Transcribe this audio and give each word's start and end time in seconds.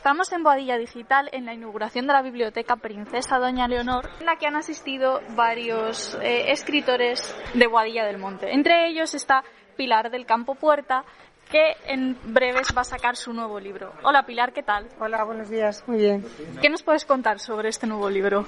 Estamos 0.00 0.32
en 0.32 0.42
Boadilla 0.42 0.78
Digital 0.78 1.28
en 1.30 1.44
la 1.44 1.52
inauguración 1.52 2.06
de 2.06 2.14
la 2.14 2.22
Biblioteca 2.22 2.76
Princesa 2.76 3.36
Doña 3.36 3.68
Leonor, 3.68 4.08
en 4.18 4.24
la 4.24 4.36
que 4.36 4.46
han 4.46 4.56
asistido 4.56 5.20
varios 5.36 6.14
eh, 6.22 6.52
escritores 6.52 7.36
de 7.52 7.66
Boadilla 7.66 8.06
del 8.06 8.16
Monte. 8.16 8.50
Entre 8.50 8.88
ellos 8.88 9.12
está 9.12 9.44
Pilar 9.76 10.10
del 10.10 10.24
Campo 10.24 10.54
Puerta, 10.54 11.04
que 11.50 11.76
en 11.86 12.16
breves 12.32 12.68
va 12.76 12.82
a 12.82 12.84
sacar 12.84 13.16
su 13.16 13.32
nuevo 13.32 13.58
libro. 13.58 13.92
Hola 14.04 14.24
Pilar, 14.24 14.52
¿qué 14.52 14.62
tal? 14.62 14.86
Hola, 15.00 15.24
buenos 15.24 15.50
días, 15.50 15.82
muy 15.86 15.98
bien. 15.98 16.24
¿Qué 16.62 16.70
nos 16.70 16.82
puedes 16.82 17.04
contar 17.04 17.40
sobre 17.40 17.68
este 17.68 17.86
nuevo 17.88 18.08
libro? 18.08 18.46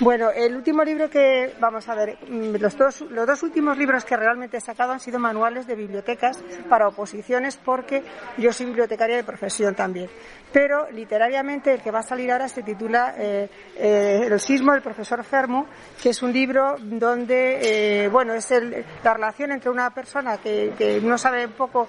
Bueno, 0.00 0.30
el 0.30 0.54
último 0.54 0.84
libro 0.84 1.08
que, 1.08 1.54
vamos 1.58 1.88
a 1.88 1.94
ver, 1.94 2.18
mm, 2.28 2.56
los 2.56 2.76
dos, 2.76 3.00
los 3.02 3.26
dos 3.26 3.42
últimos 3.42 3.78
libros 3.78 4.04
que 4.04 4.16
realmente 4.16 4.58
he 4.58 4.60
sacado 4.60 4.92
han 4.92 5.00
sido 5.00 5.18
manuales 5.18 5.66
de 5.66 5.74
bibliotecas 5.74 6.42
para 6.68 6.88
oposiciones 6.88 7.56
porque 7.56 8.02
yo 8.36 8.52
soy 8.52 8.66
bibliotecaria 8.66 9.16
de 9.16 9.24
profesión 9.24 9.74
también. 9.74 10.10
Pero 10.52 10.90
literariamente 10.90 11.72
el 11.74 11.80
que 11.80 11.90
va 11.90 12.00
a 12.00 12.02
salir 12.02 12.30
ahora 12.30 12.48
se 12.48 12.62
titula 12.62 13.14
eh, 13.18 13.48
eh, 13.76 14.28
El 14.30 14.38
sismo 14.38 14.72
del 14.72 14.82
profesor 14.82 15.24
Fermo, 15.24 15.66
que 16.00 16.10
es 16.10 16.22
un 16.22 16.32
libro 16.32 16.76
donde, 16.78 18.04
eh, 18.04 18.08
bueno, 18.08 18.34
es 18.34 18.50
el, 18.50 18.84
la 19.02 19.14
relación 19.14 19.50
entre 19.52 19.70
una 19.70 19.90
persona 19.90 20.36
que, 20.36 20.74
que 20.76 21.00
no 21.00 21.18
sabe 21.18 21.46
un 21.46 21.52
poco 21.52 21.88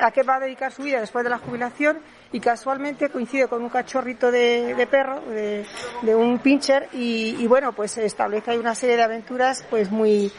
a 0.00 0.10
qué 0.10 0.22
va 0.22 0.36
a 0.36 0.40
dedicar 0.40 0.72
su 0.72 0.82
vida 0.82 1.00
después 1.00 1.24
de 1.24 1.30
la 1.30 1.38
jubilación 1.38 1.98
y 2.32 2.40
casualmente 2.40 3.08
coincide 3.08 3.48
con 3.48 3.62
un 3.62 3.70
cachorrito 3.70 4.30
de, 4.30 4.86
perro, 4.90 5.20
de, 5.22 6.14
un 6.14 6.38
pincher 6.40 6.88
y, 6.92 7.46
bueno, 7.46 7.72
pues 7.72 7.96
establece 7.98 8.50
ahí 8.50 8.58
una 8.58 8.74
serie 8.74 8.96
de 8.96 9.02
aventuras 9.02 9.64
pues 9.70 9.90
muy 9.90 10.30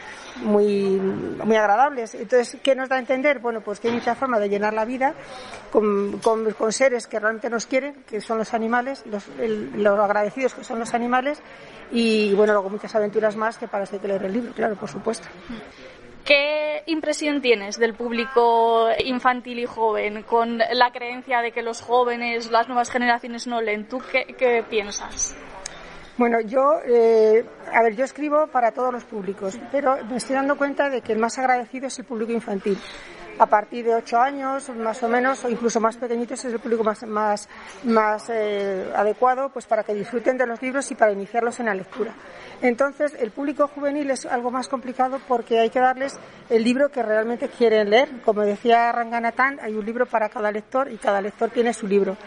muy 0.44 0.73
muy 1.44 1.56
agradables. 1.56 2.14
Entonces, 2.14 2.58
¿qué 2.61 2.75
nos 2.75 2.88
da 2.88 2.97
a 2.97 3.00
entender? 3.00 3.39
Bueno, 3.39 3.61
pues 3.61 3.80
que 3.80 3.89
hay 3.89 3.95
muchas 3.95 4.17
formas 4.17 4.39
de 4.39 4.47
llenar 4.47 4.73
la 4.73 4.86
vida 4.86 5.14
con, 5.72 6.19
con, 6.19 6.72
seres 6.72 7.08
que 7.08 7.19
realmente 7.19 7.50
nos 7.50 7.66
quieren, 7.66 8.03
que 8.08 8.22
son 8.22 8.38
los 8.38 8.53
animales, 8.53 9.03
los, 9.08 9.25
los 9.38 10.00
agradecidos 10.00 10.53
que 10.53 10.63
son 10.63 10.80
los 10.80 10.94
animales 10.94 11.41
y 11.91 12.34
bueno, 12.36 12.53
luego 12.53 12.69
muchas 12.69 12.94
aventuras 12.95 13.36
más 13.36 13.58
que 13.58 13.67
para 13.67 13.84
este 13.84 14.00
que 14.00 14.08
leer 14.08 14.23
el 14.23 14.34
libro, 14.34 14.53
claro, 14.53 14.75
por 14.75 14.89
supuesto. 14.89 15.28
¿Qué 16.25 16.84
impresión 16.86 17.42
tienes 17.42 17.78
del 17.78 17.95
público 17.95 18.89
infantil 19.03 19.59
y 19.59 19.66
joven 19.66 20.23
con 20.23 20.58
la 20.58 20.92
creencia 20.92 21.42
de 21.42 21.52
que 21.52 21.62
los 21.62 21.81
jóvenes, 21.81 22.52
las 22.52 22.67
nuevas 22.67 22.92
generaciones 22.92 23.48
no 23.48 23.62
leen? 23.62 23.88
¿Tú 23.88 24.00
qué, 24.12 24.64
piensas? 24.70 25.36
Bueno, 26.17 26.42
yo, 26.42 26.81
eh, 26.86 27.45
a 27.73 27.81
ver, 27.81 27.95
yo 27.95 28.03
escribo 28.03 28.47
para 28.47 28.72
todos 28.72 28.92
los 28.94 29.06
públicos, 29.06 29.58
pero 29.72 30.03
me 30.06 30.17
estoy 30.17 30.36
dando 30.36 30.58
cuenta 30.58 30.90
de 30.90 31.02
que 31.02 31.14
el 31.14 31.20
más 31.20 31.40
agradecido 31.40 31.88
es 31.88 31.97
el 31.97 32.06
público 32.06 32.34
infantil 32.34 32.78
a 33.40 33.45
partir 33.45 33.86
de 33.86 33.95
ocho 33.95 34.19
años, 34.19 34.69
más 34.69 35.02
o 35.02 35.08
menos, 35.08 35.46
o 35.46 35.50
incluso 35.50 35.80
más 35.80 35.96
pequeñitos, 35.96 36.44
es 36.44 36.53
el 36.53 36.59
público 36.59 36.84
más 36.84 38.30
eh, 38.30 38.91
adecuado 38.94 39.50
pues 39.50 39.66
para 39.66 39.84
que 39.84 39.94
disfruten 39.94 40.38
de 40.38 40.46
los 40.46 40.62
libros 40.62 40.91
y 40.91 40.96
para 40.96 41.13
iniciarlos 41.13 41.58
en 41.62 41.68
la 41.68 41.74
lectura. 41.74 42.13
Entonces, 42.62 43.16
el 43.18 43.31
público 43.31 43.69
juvenil 43.69 44.12
es 44.12 44.25
algo 44.25 44.52
más 44.52 44.68
complicado 44.68 45.19
porque 45.25 45.58
hay 45.58 45.69
que 45.69 45.80
darles 45.80 46.19
el 46.50 46.66
libro 46.66 46.90
que 46.90 47.02
realmente 47.02 47.47
quieren 47.47 47.90
leer. 47.90 48.22
Como 48.25 48.41
decía 48.41 48.91
Ranganathan, 48.91 49.59
hay 49.62 49.74
un 49.74 49.86
libro 49.86 50.06
para 50.06 50.28
cada 50.28 50.52
lector 50.52 50.92
y 50.92 50.97
cada 50.97 51.22
lector 51.22 51.50
tiene 51.50 51.74
su 51.74 51.88
libro. 51.88 52.18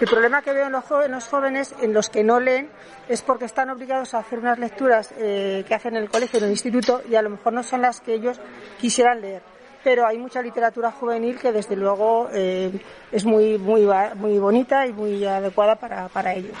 El 0.00 0.06
problema 0.06 0.42
que 0.42 0.52
veo 0.52 0.66
en 0.66 0.72
los 0.72 1.26
jóvenes, 1.28 1.74
en 1.80 1.94
los 1.94 2.10
que 2.10 2.22
no 2.22 2.38
leen, 2.40 2.68
es 3.08 3.22
porque 3.22 3.46
están 3.46 3.70
obligados 3.70 4.12
a 4.12 4.18
hacer 4.18 4.38
unas 4.38 4.58
lecturas 4.58 5.12
eh, 5.16 5.64
que 5.66 5.74
hacen 5.74 5.96
en 5.96 6.02
el 6.02 6.10
colegio, 6.10 6.38
en 6.38 6.44
el 6.44 6.50
instituto, 6.50 7.02
y 7.08 7.14
a 7.14 7.22
lo 7.22 7.30
mejor 7.30 7.54
no 7.54 7.62
son 7.62 7.80
las 7.80 8.00
que 8.00 8.12
ellos 8.12 8.38
quisieran 8.78 9.22
leer 9.22 9.57
pero 9.88 10.06
hay 10.06 10.18
mucha 10.18 10.42
literatura 10.42 10.92
juvenil 10.92 11.38
que 11.38 11.50
desde 11.50 11.74
luego 11.74 12.28
eh, 12.30 12.70
es 13.10 13.24
muy, 13.24 13.56
muy, 13.56 13.88
muy 14.16 14.38
bonita 14.38 14.86
y 14.86 14.92
muy 14.92 15.24
adecuada 15.24 15.76
para, 15.76 16.08
para 16.08 16.34
ellos. 16.34 16.58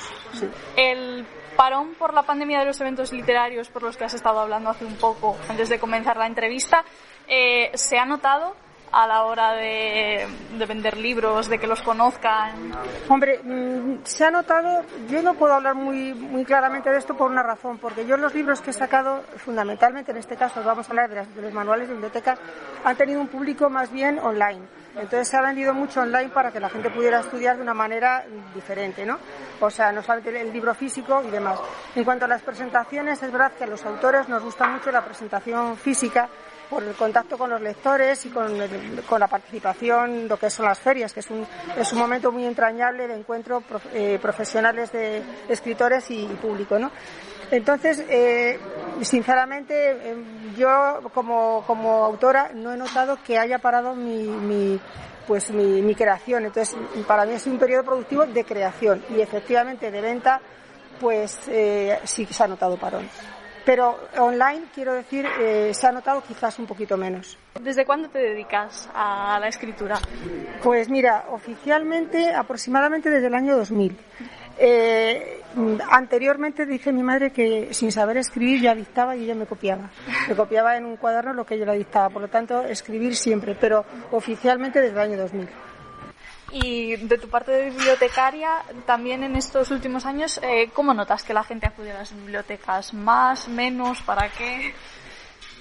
El 0.74 1.26
parón 1.54 1.92
por 1.98 2.14
la 2.14 2.22
pandemia 2.22 2.60
de 2.60 2.64
los 2.64 2.80
eventos 2.80 3.12
literarios 3.12 3.68
por 3.68 3.82
los 3.82 3.98
que 3.98 4.04
has 4.04 4.14
estado 4.14 4.40
hablando 4.40 4.70
hace 4.70 4.86
un 4.86 4.96
poco 4.96 5.36
antes 5.46 5.68
de 5.68 5.78
comenzar 5.78 6.16
la 6.16 6.26
entrevista, 6.26 6.86
eh, 7.28 7.70
¿se 7.74 7.98
ha 7.98 8.06
notado 8.06 8.56
a 8.92 9.06
la 9.06 9.24
hora 9.24 9.52
de, 9.54 10.26
vender 10.66 10.96
libros, 10.96 11.48
de 11.48 11.58
que 11.58 11.66
los 11.66 11.82
conozcan? 11.82 12.72
Hombre, 13.08 13.40
mm, 13.42 14.04
se 14.04 14.24
ha 14.24 14.30
notado, 14.30 14.82
yo 15.08 15.22
no 15.22 15.34
puedo 15.34 15.54
hablar 15.54 15.74
muy, 15.74 16.14
muy 16.14 16.44
claramente 16.44 16.90
de 16.90 16.98
esto 16.98 17.16
por 17.16 17.30
una 17.30 17.42
razón, 17.42 17.78
porque 17.78 18.06
yo 18.06 18.16
los 18.16 18.34
libros 18.34 18.60
que 18.60 18.70
he 18.70 18.74
sacado, 18.74 19.22
fundamentalmente 19.38 20.10
en 20.10 20.18
este 20.18 20.36
caso 20.36 20.62
vamos 20.62 20.88
a 20.88 20.90
hablar 20.90 21.10
de, 21.10 21.42
los 21.42 21.52
manuales 21.52 21.88
de 21.88 21.94
biblioteca, 21.94 22.36
han 22.84 22.96
tenido 22.96 23.20
un 23.20 23.28
público 23.28 23.68
más 23.70 23.90
bien 23.90 24.18
online. 24.18 24.62
Entonces 24.98 25.28
se 25.28 25.36
ha 25.36 25.42
vendido 25.42 25.72
mucho 25.72 26.00
online 26.00 26.30
para 26.30 26.50
que 26.50 26.60
la 26.60 26.68
gente 26.68 26.90
pudiera 26.90 27.20
estudiar 27.20 27.56
de 27.56 27.62
una 27.62 27.74
manera 27.74 28.24
diferente, 28.54 29.06
¿no? 29.06 29.18
O 29.60 29.70
sea, 29.70 29.92
no 29.92 30.02
solamente 30.02 30.40
el 30.40 30.52
libro 30.52 30.74
físico 30.74 31.22
y 31.26 31.30
demás. 31.30 31.58
En 31.94 32.04
cuanto 32.04 32.24
a 32.24 32.28
las 32.28 32.42
presentaciones, 32.42 33.22
es 33.22 33.30
verdad 33.32 33.52
que 33.52 33.64
a 33.64 33.66
los 33.66 33.84
autores 33.84 34.28
nos 34.28 34.42
gusta 34.42 34.66
mucho 34.66 34.90
la 34.90 35.04
presentación 35.04 35.76
física 35.76 36.28
por 36.68 36.82
el 36.82 36.94
contacto 36.94 37.38
con 37.38 37.50
los 37.50 37.60
lectores 37.60 38.26
y 38.26 38.30
con, 38.30 38.58
la 38.58 39.26
participación, 39.26 40.28
lo 40.28 40.36
que 40.38 40.50
son 40.50 40.66
las 40.66 40.78
ferias, 40.78 41.12
que 41.12 41.20
es 41.20 41.30
un, 41.30 41.46
es 41.76 41.92
un 41.92 41.98
momento 41.98 42.30
muy 42.30 42.44
entrañable 42.44 43.08
de 43.08 43.14
encuentro 43.14 43.62
eh, 43.92 44.18
profesionales 44.20 44.92
de 44.92 45.22
escritores 45.48 46.10
y, 46.10 46.26
público, 46.26 46.78
¿no? 46.78 46.90
Entonces, 47.50 48.04
eh, 48.08 48.58
sinceramente, 49.02 50.10
em, 50.10 50.54
yo 50.56 51.00
como, 51.14 51.64
como 51.66 52.04
autora 52.04 52.50
no 52.54 52.72
he 52.72 52.76
notado 52.76 53.18
que 53.24 53.38
haya 53.38 53.58
parado 53.58 53.94
mi, 53.94 54.24
mi 54.24 54.80
pues 55.26 55.50
mi, 55.50 55.82
mi, 55.82 55.94
creación. 55.94 56.46
Entonces, 56.46 56.76
para 57.06 57.26
mí 57.26 57.34
es 57.34 57.46
un 57.46 57.58
periodo 57.58 57.84
productivo 57.84 58.24
de 58.26 58.44
creación 58.44 59.04
y 59.10 59.20
efectivamente 59.20 59.90
de 59.90 60.00
venta, 60.00 60.40
pues 61.00 61.38
eh, 61.48 61.98
sí 62.04 62.24
que 62.24 62.32
se 62.32 62.44
ha 62.44 62.48
notado 62.48 62.78
parón 62.78 63.08
pero 63.68 63.98
online, 64.16 64.62
quiero 64.74 64.94
decir, 64.94 65.26
eh, 65.38 65.74
se 65.74 65.86
ha 65.86 65.92
notado 65.92 66.22
quizás 66.22 66.58
un 66.58 66.64
poquito 66.64 66.96
menos. 66.96 67.36
¿Desde 67.60 67.84
cuándo 67.84 68.08
te 68.08 68.18
dedicas 68.18 68.88
a 68.94 69.38
la 69.38 69.46
escritura? 69.46 69.98
Pues 70.62 70.88
mira, 70.88 71.26
oficialmente 71.32 72.32
aproximadamente 72.32 73.10
desde 73.10 73.26
el 73.26 73.34
año 73.34 73.58
2000. 73.58 73.94
Eh, 74.56 75.42
anteriormente 75.90 76.66
dice 76.66 76.92
mi 76.92 77.02
madre 77.02 77.30
que 77.30 77.72
sin 77.72 77.92
saber 77.92 78.16
escribir 78.16 78.60
ya 78.60 78.74
dictaba 78.74 79.16
y 79.16 79.24
ella 79.24 79.34
me 79.34 79.46
copiaba. 79.46 79.90
Me 80.28 80.34
copiaba 80.34 80.76
en 80.76 80.84
un 80.84 80.96
cuaderno 80.96 81.32
lo 81.32 81.44
que 81.44 81.54
ella 81.54 81.66
la 81.66 81.72
dictaba. 81.72 82.10
Por 82.10 82.22
lo 82.22 82.28
tanto, 82.28 82.62
escribir 82.62 83.16
siempre, 83.16 83.54
pero 83.54 83.84
oficialmente 84.10 84.80
desde 84.80 84.94
el 84.94 85.00
año 85.00 85.18
2000. 85.18 85.48
Y 86.50 86.96
de 86.96 87.18
tu 87.18 87.28
parte 87.28 87.52
de 87.52 87.70
bibliotecaria, 87.70 88.62
también 88.86 89.22
en 89.22 89.36
estos 89.36 89.70
últimos 89.70 90.06
años, 90.06 90.40
eh, 90.42 90.70
¿cómo 90.72 90.94
notas 90.94 91.22
que 91.22 91.34
la 91.34 91.44
gente 91.44 91.66
acude 91.66 91.92
a 91.92 91.98
las 91.98 92.14
bibliotecas? 92.14 92.94
¿Más, 92.94 93.48
menos, 93.48 94.00
para 94.02 94.30
qué? 94.30 94.74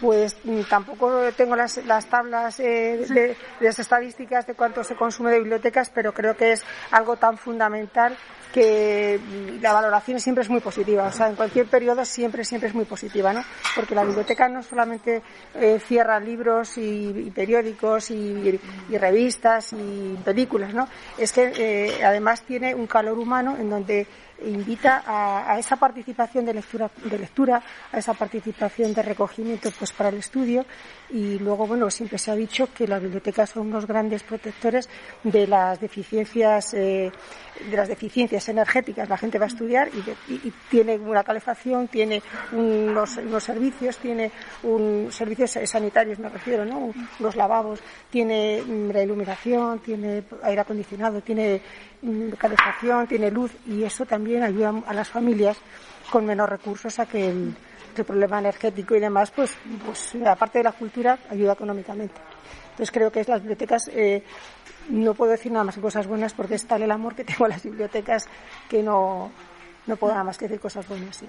Pues 0.02 0.36
mm, 0.44 0.62
tampoco 0.70 1.32
tengo 1.36 1.56
las, 1.56 1.84
las 1.86 2.06
tablas 2.06 2.60
eh, 2.60 3.06
de, 3.08 3.16
de, 3.16 3.38
las 3.60 3.80
estadísticas 3.80 4.46
de 4.46 4.54
cuánto 4.54 4.84
se 4.84 4.96
consume 4.96 5.32
de 5.32 5.40
bibliotecas, 5.40 5.90
pero 5.90 6.14
creo 6.14 6.36
que 6.36 6.52
es 6.52 6.64
algo 6.92 7.18
tan 7.18 7.38
fundamental 7.38 8.16
que 8.54 9.20
la 9.62 9.74
valoración 9.74 10.20
siempre 10.20 10.44
es 10.44 10.50
muy 10.50 10.62
positiva, 10.62 11.06
o 11.06 11.12
sea, 11.12 11.28
en 11.30 11.36
cualquier 11.36 11.68
periodo 11.68 12.04
siempre, 12.06 12.44
siempre 12.44 12.70
es 12.70 12.76
muy 12.76 12.86
positiva, 12.86 13.34
¿no? 13.34 13.44
Porque 13.76 13.96
la 13.96 14.04
biblioteca 14.04 14.48
no 14.48 14.64
solamente 14.64 15.22
eh, 15.56 15.80
cierra 15.86 16.20
libros 16.20 16.78
y, 16.78 17.32
periódicos 17.36 18.12
y, 18.12 18.60
revistas 18.90 19.74
y 19.74 20.18
películas, 20.24 20.74
¿no? 20.74 20.88
Es 21.18 21.32
que 21.32 21.52
eh, 21.56 22.04
además 22.04 22.42
tiene 22.42 22.74
un 22.74 22.88
calor 22.88 23.20
humano 23.20 23.56
en 23.60 23.70
donde 23.70 24.08
invita 24.46 25.04
a, 25.06 25.58
esa 25.58 25.76
participación 25.78 26.46
de 26.46 26.54
lectura, 26.54 26.90
de 27.04 27.18
lectura, 27.18 27.62
a 27.92 27.98
esa 27.98 28.14
participación 28.14 28.94
de 28.94 29.02
recogimiento 29.02 29.70
pues 29.78 29.87
para 29.92 30.10
el 30.10 30.18
estudio 30.18 30.66
y 31.10 31.40
luego 31.40 31.68
bueno 31.68 31.90
siempre 31.90 32.18
se 32.18 32.32
ha 32.32 32.36
dicho 32.36 32.68
que 32.74 32.88
las 32.88 33.02
bibliotecas 33.02 33.52
son 33.52 33.68
unos 33.68 33.86
grandes 33.86 34.24
protectores 34.24 34.90
de 35.24 35.48
las 35.48 35.80
deficiencias 35.80 36.74
eh, 36.74 37.12
de 37.70 37.76
las 37.78 37.88
deficiencias 37.88 38.50
energéticas. 38.50 39.10
La 39.10 39.18
gente 39.18 39.40
va 39.40 39.46
a 39.46 39.48
estudiar 39.48 39.90
y, 40.30 40.54
tiene 40.70 40.98
una 40.98 41.24
calefacción 41.24 41.88
tiene 41.88 42.22
unos, 42.52 43.18
unos 43.18 43.44
servicios 43.44 43.98
tiene 43.98 44.32
un 44.64 45.08
servicios 45.12 45.58
sanitarios 45.66 46.20
me 46.20 46.30
refiero 46.30 46.66
no 46.66 46.94
unos 47.20 47.36
lavabos 47.36 47.80
tiene 48.10 48.62
mm, 48.62 48.92
la 48.92 49.04
iluminación 49.04 49.80
tiene 49.80 50.24
aire 50.44 50.62
acondicionado 50.62 51.22
tiene 51.22 51.62
mm, 52.02 52.32
calefacción 52.32 53.08
tiene 53.08 53.32
luz 53.32 53.52
y 53.66 53.84
eso 53.84 54.06
también 54.06 54.44
ayuda 54.44 54.74
a 54.86 54.94
las 54.94 55.10
familias 55.10 55.58
con 56.12 56.26
menos 56.26 56.50
recursos 56.50 57.00
a 57.00 57.06
que 57.06 57.30
el, 57.30 57.56
problema 58.06 58.38
energético 58.38 58.96
y 58.96 59.00
demás, 59.00 59.32
pues, 59.32 59.56
pues 59.84 60.16
aparte 60.24 60.60
de 60.60 60.66
la 60.66 60.72
cultura, 60.72 61.18
ayuda 61.32 61.54
económicamente. 61.54 62.14
Entonces 62.70 62.92
creo 62.92 63.12
que 63.12 63.22
es 63.22 63.28
las 63.28 63.42
bibliotecas, 63.42 63.90
eh, 63.92 64.24
no 64.90 65.16
puedo 65.16 65.32
decir 65.32 65.52
nada 65.52 65.66
más 65.66 65.74
que 65.74 65.82
cosas 65.82 66.06
buenas 66.06 66.34
porque 66.34 66.54
es 66.56 66.68
tal 66.68 66.84
el 66.84 66.92
amor 66.92 67.16
que 67.16 67.24
tengo 67.24 67.46
a 67.46 67.48
las 67.50 67.64
bibliotecas 67.64 68.28
que 68.70 68.84
no, 68.84 69.32
no 69.88 69.96
puedo 69.96 70.14
nada 70.14 70.24
más 70.24 70.38
que 70.38 70.46
decir 70.46 70.60
cosas 70.62 70.88
buenas. 70.88 71.16
Sí. 71.16 71.28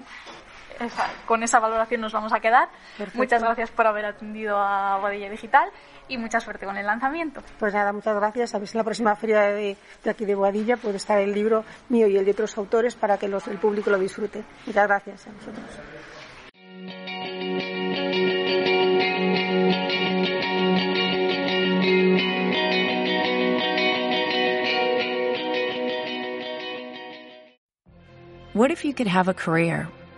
Con 1.25 1.43
esa 1.43 1.59
valoración 1.59 2.01
nos 2.01 2.13
vamos 2.13 2.33
a 2.33 2.39
quedar. 2.39 2.69
Muchas 3.13 3.43
gracias 3.43 3.71
por 3.71 3.87
haber 3.87 4.05
atendido 4.05 4.57
a 4.57 4.97
Boadilla 4.97 5.29
Digital 5.29 5.69
y 6.07 6.17
mucha 6.17 6.39
suerte 6.39 6.65
con 6.65 6.77
el 6.77 6.85
lanzamiento. 6.85 7.41
Pues 7.57 7.73
nada, 7.73 7.93
muchas 7.93 8.15
gracias. 8.15 8.55
A 8.55 8.59
ver 8.59 8.67
si 8.67 8.77
en 8.77 8.79
la 8.79 8.83
próxima 8.83 9.15
feria 9.15 9.41
de, 9.41 9.77
aquí 10.09 10.25
de 10.25 10.35
Boadilla 10.35 10.77
puede 10.77 10.97
estar 10.97 11.19
el 11.19 11.33
libro 11.33 11.63
mío 11.89 12.07
y 12.07 12.17
el 12.17 12.25
de 12.25 12.31
otros 12.31 12.57
autores 12.57 12.95
para 12.95 13.17
que 13.17 13.27
los, 13.27 13.47
el 13.47 13.57
público 13.57 13.89
lo 13.89 13.99
disfrute. 13.99 14.43
Muchas 14.65 14.87
gracias 14.87 15.27
a 15.27 15.31
vosotros. 15.31 15.65
What 28.53 28.71
if 28.71 28.83
you 28.83 28.93
could 28.93 29.07
have 29.07 29.29
a 29.29 29.33
career 29.33 29.87